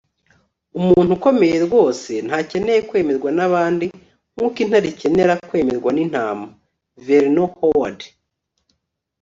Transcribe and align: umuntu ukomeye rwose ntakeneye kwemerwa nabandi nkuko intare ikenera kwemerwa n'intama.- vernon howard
umuntu 0.79 1.09
ukomeye 1.17 1.57
rwose 1.65 2.11
ntakeneye 2.27 2.79
kwemerwa 2.89 3.29
nabandi 3.37 3.87
nkuko 4.33 4.57
intare 4.63 4.87
ikenera 4.93 5.33
kwemerwa 5.49 5.89
n'intama.- 5.93 6.47
vernon 7.05 7.51
howard 7.59 7.99